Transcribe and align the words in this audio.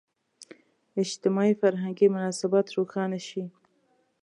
اجتماعي– 1.03 1.53
فرهنګي 1.61 2.07
مناسبات 2.15 2.65
روښانه 2.77 3.19
شي. 3.27 3.43